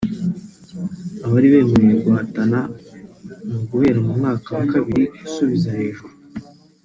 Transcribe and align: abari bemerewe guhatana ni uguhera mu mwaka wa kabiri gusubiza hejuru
abari 1.25 1.47
bemerewe 1.53 1.95
guhatana 2.05 2.59
ni 3.45 3.53
uguhera 3.59 3.99
mu 4.05 4.13
mwaka 4.19 4.49
wa 4.57 4.65
kabiri 4.73 5.03
gusubiza 5.19 5.69
hejuru 5.79 6.13